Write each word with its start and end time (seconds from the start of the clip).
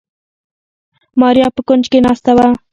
ماريا 1.19 1.47
په 1.55 1.61
کونج 1.67 1.85
کې 1.91 1.99
ناسته 2.05 2.31
وه. 2.37 2.47